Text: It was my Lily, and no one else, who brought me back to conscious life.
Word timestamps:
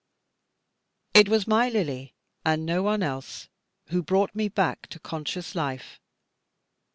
It 1.13 1.29
was 1.29 1.45
my 1.45 1.69
Lily, 1.69 2.15
and 2.43 2.65
no 2.65 2.81
one 2.81 3.03
else, 3.03 3.49
who 3.89 4.01
brought 4.01 4.33
me 4.33 4.47
back 4.49 4.87
to 4.87 4.99
conscious 4.99 5.53
life. 5.53 5.99